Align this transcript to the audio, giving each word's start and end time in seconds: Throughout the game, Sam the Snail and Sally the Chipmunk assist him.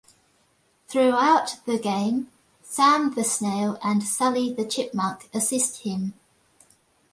Throughout 0.87 1.57
the 1.67 1.77
game, 1.77 2.29
Sam 2.63 3.13
the 3.13 3.23
Snail 3.23 3.77
and 3.83 4.01
Sally 4.01 4.51
the 4.51 4.65
Chipmunk 4.65 5.29
assist 5.31 5.81
him. 5.83 6.15